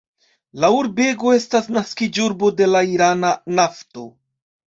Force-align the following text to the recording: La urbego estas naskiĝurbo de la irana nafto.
La 0.61 0.69
urbego 0.75 1.33
estas 1.39 1.67
naskiĝurbo 1.75 2.51
de 2.61 2.71
la 2.71 2.81
irana 2.95 3.29
nafto. 3.61 4.09